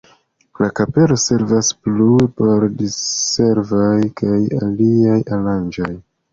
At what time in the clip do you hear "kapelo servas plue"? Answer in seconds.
0.79-2.31